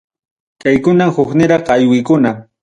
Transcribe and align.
Kaykunam 0.63 1.11
hukniraq 1.17 1.63
aywikuna. 1.75 2.31